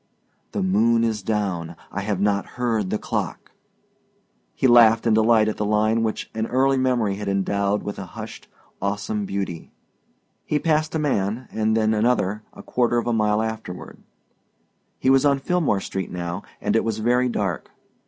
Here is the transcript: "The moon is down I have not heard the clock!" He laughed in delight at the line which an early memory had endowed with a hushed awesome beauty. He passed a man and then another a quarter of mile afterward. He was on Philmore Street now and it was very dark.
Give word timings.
"The 0.53 0.63
moon 0.63 1.03
is 1.03 1.21
down 1.21 1.75
I 1.91 2.01
have 2.01 2.19
not 2.19 2.47
heard 2.57 2.89
the 2.89 2.97
clock!" 2.97 3.51
He 4.55 4.65
laughed 4.65 5.05
in 5.05 5.13
delight 5.13 5.47
at 5.47 5.57
the 5.57 5.63
line 5.65 6.01
which 6.01 6.31
an 6.33 6.47
early 6.47 6.75
memory 6.77 7.17
had 7.17 7.27
endowed 7.29 7.83
with 7.83 7.99
a 7.99 8.05
hushed 8.17 8.47
awesome 8.81 9.25
beauty. 9.27 9.69
He 10.43 10.57
passed 10.57 10.95
a 10.95 10.97
man 10.97 11.47
and 11.51 11.77
then 11.77 11.93
another 11.93 12.41
a 12.51 12.63
quarter 12.63 12.97
of 12.97 13.05
mile 13.13 13.43
afterward. 13.43 13.99
He 14.97 15.11
was 15.11 15.23
on 15.23 15.37
Philmore 15.37 15.81
Street 15.81 16.11
now 16.11 16.41
and 16.61 16.75
it 16.75 16.83
was 16.83 16.97
very 16.97 17.29
dark. 17.29 17.69